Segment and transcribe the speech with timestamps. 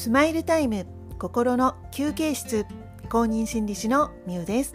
[0.00, 0.86] スマイルタイム
[1.18, 2.64] 心の休憩室
[3.10, 4.74] 公認心理師のみゆです。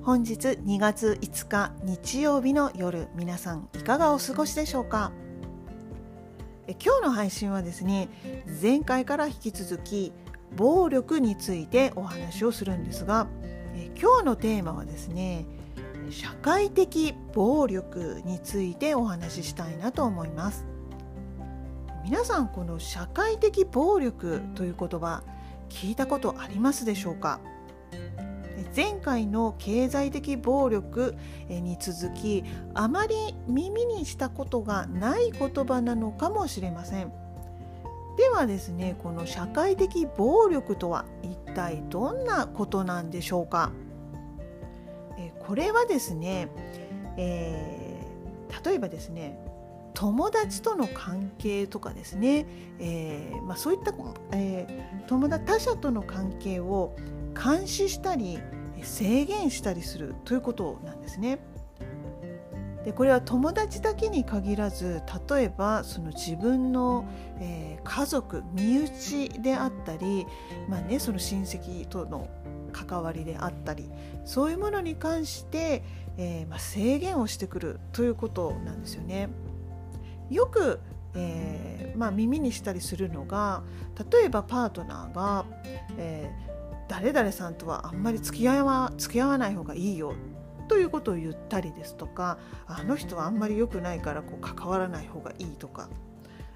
[0.00, 5.12] 本日2月5日日曜日の夜皆さんいかがお過ごしでしょうか？
[6.66, 8.08] え今日の配信はですね
[8.62, 10.14] 前回から引き続き
[10.56, 13.28] 暴力についてお話をするんですが
[13.74, 15.44] え今日のテーマはですね
[16.08, 20.64] 社会的暴力についてお話ししたいなと思います。
[22.06, 25.24] 皆さんこの社会的暴力という言葉
[25.68, 27.40] 聞いたことありますでしょうか？
[28.76, 31.16] 前回の経済的暴力
[31.48, 37.12] に続きあまり耳にしたことがない言葉なのかもしれません。
[38.16, 43.72] ではですねこの社会的暴力とは一体どんなことなんでしょうか？
[45.40, 46.50] これはですね、
[47.16, 49.40] えー、例えばですね
[49.96, 52.46] 友達との関係とかですね、
[52.78, 53.94] えーまあ、そういった、
[54.32, 56.94] えー、友達他者との関係を
[57.34, 58.38] 監視したり
[58.82, 61.38] 制限したりするということなんですね。
[62.84, 67.04] でこれは友達だけに限らず例えばその自分の、
[67.40, 70.26] えー、家族身内であったり、
[70.68, 72.28] まあね、その親戚との
[72.72, 73.90] 関わりであったり
[74.24, 75.82] そういうものに関して、
[76.18, 79.30] えーまあ、制限をしてくるということなんですよね。
[80.30, 80.80] よく、
[81.14, 83.62] えーまあ、耳にしたりするのが
[84.12, 85.46] 例えばパートナーが、
[85.96, 90.14] えー、誰々さんとはあんまり付き合わ付き合わない方がいいよ
[90.68, 95.88] ということを言ったりですとかあの人はあんまり良くないからこう関わらない方がいいとか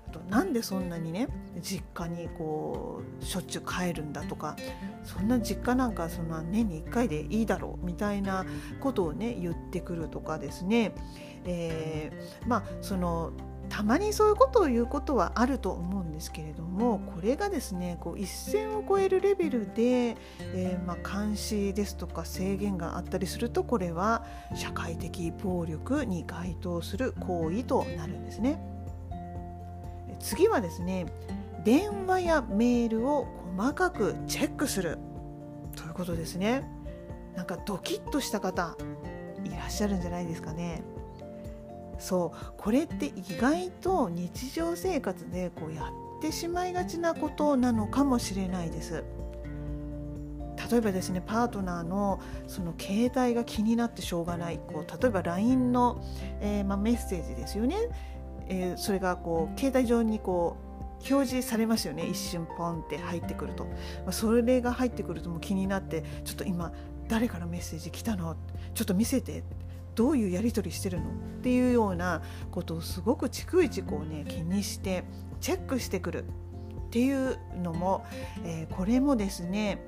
[0.08, 1.28] あとなんでそんなにね
[1.62, 4.56] 実家にこうしょっちゅう帰るんだとか
[5.04, 8.44] そんな実家なんかそんな年に1回でいいだろうみたいな
[8.80, 10.92] ことをね言ってくるとかですね、
[11.44, 13.32] えー、まあその
[13.80, 20.18] たまにそういうことを言うことはあると思うんですけれどもこれがですねこう一線を越えるレベルで、
[20.52, 28.60] えー、ま、監視ですとか制限があったりするとこれは社会的暴力に該当する行為となるんですね。
[30.18, 31.06] 次はですね
[31.64, 34.98] 電話やメールを細かくチェックする
[35.74, 36.70] ということですね。
[37.34, 38.76] なんかドキッとした方
[39.42, 40.82] いらっしゃるんじゃないですかね。
[42.00, 45.84] そうこれって意外と日常生活でこうや
[46.18, 49.04] ってしまいがちなことなのかもしれないです。
[50.70, 54.58] 例えばですねパートナーのその携帯が気になってしょうがない。
[54.58, 56.02] こう例えば LINE の、
[56.40, 57.76] えー、ま、メッセージですよね、
[58.48, 62.06] えー、それがこう携帯上にこう表示されますよね。
[62.06, 63.66] 一瞬ポンって入ってくると、
[64.06, 66.72] ま、それが入ってくるともう気になってちょっと今
[67.08, 68.36] 誰からメッセージ来たの？
[68.74, 69.42] ちょっと見せて。
[70.00, 71.12] どういうやり取りしてるのっ
[71.42, 75.04] ていうようなことをすごく逐一こうね気にして
[75.42, 78.06] チェックしてくるっていうのも、
[78.46, 79.84] えー、これもですね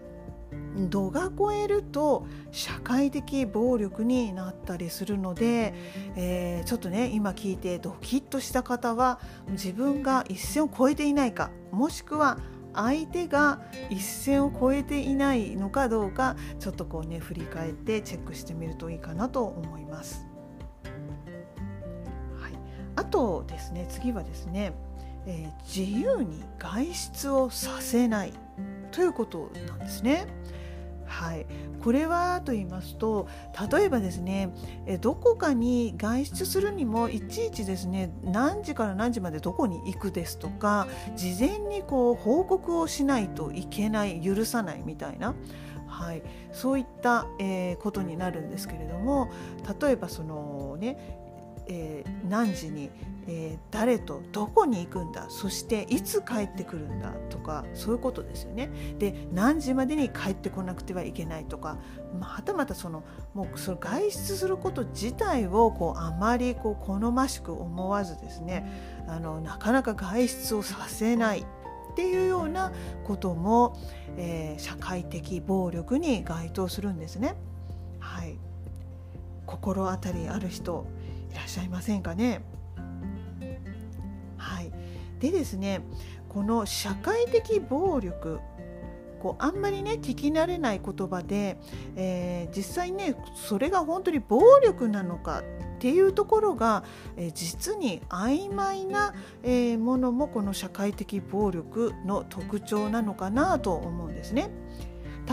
[0.91, 5.73] 度が超えると社会的暴力になったりするので、
[6.15, 9.19] えー、ちょっとね今聞いてドキッとした方は
[9.49, 12.37] 自分が一線を越えていないかもしくは
[12.75, 13.61] 相手が
[13.91, 20.27] 一線を越えていないのかどうかちょっとこうね振り返ってチェックしてみるといいかなと思います。
[22.41, 22.53] はい、
[22.97, 24.73] あとですね次はですね、
[25.27, 28.33] えー、自由に外出をさせない
[28.91, 30.27] ということなんですね。
[31.13, 31.47] はい、
[31.85, 33.29] これはと言いますと
[33.71, 34.51] 例えばですね
[35.03, 45.35] どこかに外出するにもいちいちですね何時から何時までどこに行くですとか事前にこう報告をしないといけない許さないみたいな。
[45.87, 46.23] はい、
[46.53, 49.31] そういった、えー、ことになるんですけれども
[49.79, 51.22] 例えばそのね
[51.69, 52.91] えー、何時に、
[53.27, 58.71] えー、誰とどこに行くんだそしていつ帰ってくるんだとかそういうことですよね。
[58.99, 61.79] で何時までに帰ってこなくてはいけないとか、
[62.19, 68.67] まあ、はたまたそのもうその外出すること自体をこうあまりこう好ましく思わずですね
[69.07, 72.73] あのなかなか外出をさせないっていうような
[73.05, 73.77] ことも、
[74.17, 77.35] えー、社会的暴力に該当するんですね。
[78.01, 78.39] はい、
[79.47, 80.87] 心当たりある人
[81.33, 82.43] いらっしゃいませんかね。
[84.37, 84.73] はい、
[85.19, 85.83] でですね
[86.29, 88.41] この社会的暴力
[89.23, 91.59] こうあんまりね聞き慣れない言葉で、
[91.95, 95.41] えー、実際ねそれが本当に暴力なのか
[95.77, 96.85] っていうところが、
[97.17, 104.51] えー、実に曖昧な、えー、ものもこの社会的暴力の特徴なのかなと思うんですね。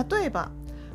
[0.10, 0.52] 例えば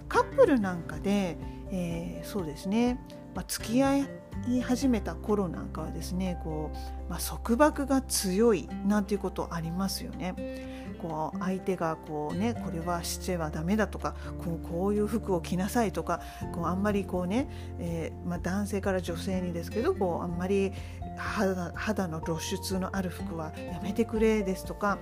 [0.09, 1.37] カップルなんかで、
[1.73, 3.00] えそうですね、
[3.35, 4.07] まあ、付き合
[4.49, 6.71] い始めた頃なんかはですねこ
[7.07, 10.85] う、まあ、束縛が強いなんていうことありますよね。
[11.01, 16.23] こう相手がこうねこれはしてはダメだとかこうこういう服を着なさいとか
[16.55, 17.47] こうあんまりこうね、
[17.79, 20.73] えー、まあ、男性から女性にですけどこうあんまり
[21.17, 24.99] 肌肌の露出のある服はやめてくれですとか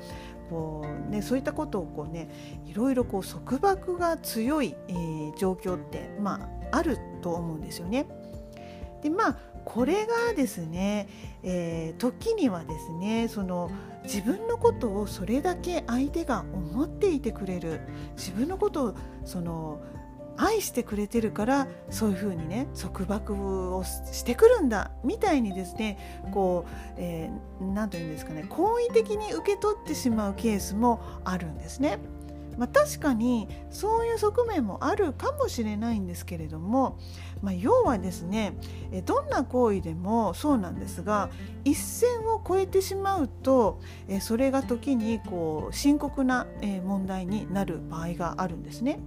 [0.50, 2.28] こう、ね、そういったことをこう、ね、
[2.66, 8.06] いろいろこう束縛が強い、えー、状況って、まあ、あると思うんですよね。
[9.02, 11.08] でまあこれがですね、
[11.42, 13.70] えー、時にはですねその
[14.04, 17.80] 自分のことをそれだけ相手が思っていてくれる
[18.16, 18.94] 自分のことを
[19.24, 19.80] その
[20.36, 26.64] 愛してくれてるからそういうふうにね束縛をしてくるんだみたいにですねこ
[26.96, 31.98] う何、えー、て言うんですかね好意的に受け取ってしまうケースもあるんですね。
[32.58, 36.98] まあ、確かにそういう側面もあるかもしれないんですけれども、
[37.42, 38.54] まあ、要はですね
[39.04, 41.30] どんな行為でもそうなんですが
[41.64, 43.80] 一線を越えてしまうと
[44.20, 46.46] それが時にこう深刻な
[46.84, 49.00] 問題になる場合があるんですね。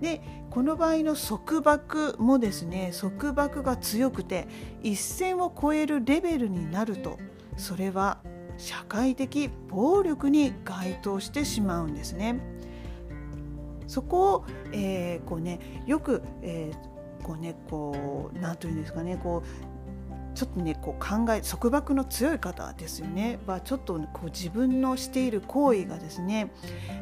[0.00, 0.20] で
[0.50, 4.46] この場合の束縛もですね束縛が強くて
[4.82, 7.18] 一線を越えるレベルになると
[7.56, 8.18] それは
[8.56, 12.40] 社会的暴力に該当してしまうんですね。
[13.86, 19.74] そこを、えー、こうねよく、えー、こうねこう何というんですかねこう
[20.34, 26.50] ちょっとねこう考え束縛の強い方ですよねはちょっとこう自分のしている行為がですね、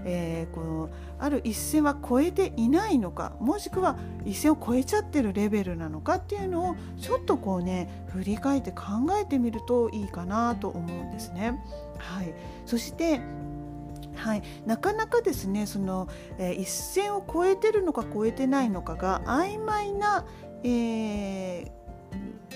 [0.04, 8.84] えー、このある一線は超えていないのかもしくは一線を超えちゃってるレベルなのかっていうのをちょっとこうね振り返って考
[9.18, 11.62] えてみるといいかなと思うんですね。
[11.98, 12.34] はい、
[12.66, 13.20] そして
[14.22, 16.08] はい、なかなかですねその、
[16.38, 20.24] えー、一線を越えてるのか越えてないのかが曖昧な、
[20.62, 21.82] えー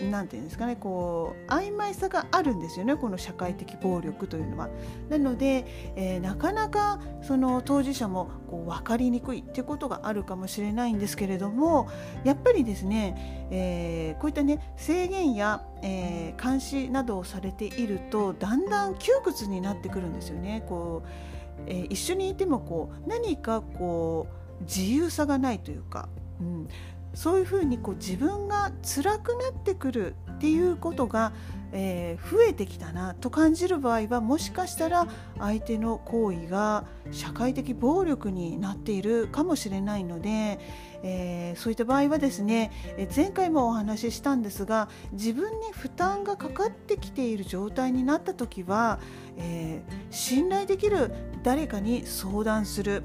[0.05, 4.69] 何て言うんですかねこう曖昧さがあるんですよねこの社会的暴力というのは。
[5.09, 5.65] なので、
[5.97, 11.89] えー、なかなかその当事者もこう分かりにくいっていうことがあるかもしれないんですけれども
[12.25, 20.65] やっぱりですね、えー、こういったね制限や、えー、監視などをされているとだんだん窮屈になってくるんですよね。
[20.69, 21.36] こう
[21.67, 24.29] えー、一緒にいてもこう何かこ
[24.61, 26.09] う自由さがないというか、
[26.41, 26.69] うん、
[27.15, 31.33] そういうふうにこう自分が辛くなってくるっていうことが、
[31.73, 40.59] えー、増えてきたなと感じる場合はもしかしたら相手の行為が社会的暴力になっているかもしれないので、
[41.03, 42.71] えー、そういった場合はですね
[43.15, 49.01] 前回もお話ししたんですが自分に負担がかかってきている状態になった時は、
[49.39, 51.13] えー、信頼できる
[51.43, 53.03] 誰かに相談する。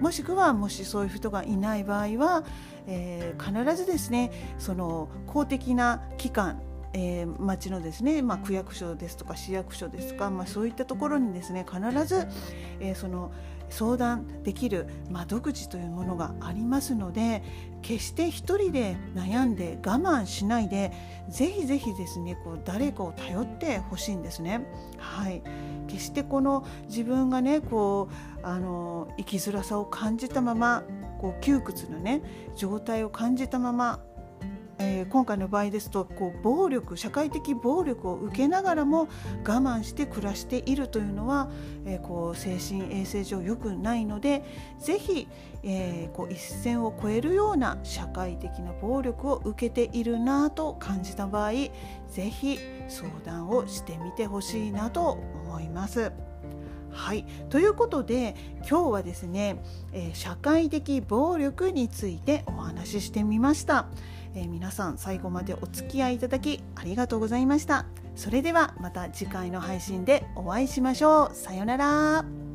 [0.00, 2.44] もしくはもしそういう人がいない場合は、
[2.86, 6.62] えー、必ずですねその公的な機関
[6.92, 12.26] えー、町のですね、まあ、区役所ですとか市役所ですとか、まあ、そういったところにですね必ず、
[12.80, 13.32] えー、その
[13.70, 17.42] 相談できる窓口というものがありますので
[17.82, 20.92] 決して一人で悩んで我慢しないで
[21.28, 24.66] ぜひぜひですねこう誰かを頼ってほしいんですね。
[24.96, 25.42] はい
[25.86, 28.08] 決してこの自分がねこ
[28.42, 30.82] うあの生きづらさを感じたまま
[31.18, 32.22] こう窮屈なね
[32.56, 34.00] 状態を感じたまま
[34.78, 39.08] えー、今回の場合ですとこう暴力社会的暴力を受けながらも我
[39.44, 41.50] 慢して暮らしているというのは、
[41.84, 44.44] えー、こう精神衛生上良くないので
[44.78, 45.28] ぜひ、
[45.62, 51.70] えー、こう一線を越えるような社会的な暴力を受けているなと感じた場合ぜ
[52.30, 52.58] ひ
[52.88, 56.27] 相談をしてみてほしいなと思います。
[56.90, 57.24] はい。
[57.50, 58.34] ということで
[58.68, 63.86] 今日はですね、えー、社会的暴力についてお話ししてみました。
[64.34, 67.86] えー、皆さん最後までお付き合いいただきありがとうございました。
[68.14, 71.34] それではまた次回の配信でお会いしましょう。
[71.34, 72.47] さようなら。